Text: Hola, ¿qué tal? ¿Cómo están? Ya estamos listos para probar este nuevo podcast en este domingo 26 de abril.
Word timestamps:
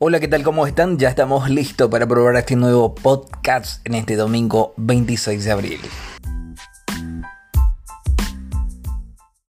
Hola, 0.00 0.20
¿qué 0.20 0.28
tal? 0.28 0.44
¿Cómo 0.44 0.64
están? 0.64 0.96
Ya 0.96 1.08
estamos 1.08 1.50
listos 1.50 1.90
para 1.90 2.06
probar 2.06 2.36
este 2.36 2.54
nuevo 2.54 2.94
podcast 2.94 3.84
en 3.84 3.96
este 3.96 4.14
domingo 4.14 4.72
26 4.76 5.44
de 5.44 5.50
abril. 5.50 5.80